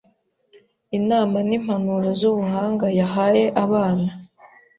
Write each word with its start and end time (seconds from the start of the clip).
Inama 0.97 1.37
n’impanuro 1.47 2.07
z’ubuhanga 2.19 2.87
yahaye 2.99 3.45
abana 3.63 4.09